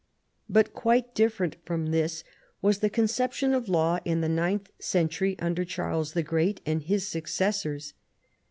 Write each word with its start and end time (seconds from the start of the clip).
But 0.49 0.73
quite 0.73 1.13
different 1.13 1.57
from 1.63 1.91
this 1.91 2.23
was 2.59 2.79
the 2.79 2.89
conception 2.89 3.53
of 3.53 3.69
law 3.69 3.99
in 4.03 4.21
the 4.21 4.27
ninth 4.29 4.71
century 4.79 5.35
under 5.37 5.63
Charles 5.63 6.13
the 6.13 6.23
Great 6.23 6.59
and 6.65 6.81
his 6.81 7.07
successors. 7.07 7.93